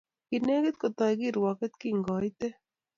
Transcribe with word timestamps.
Kinegit 0.27 0.75
kotoi 0.79 1.19
kirwoket 1.19 1.73
kingoitei 1.79 2.55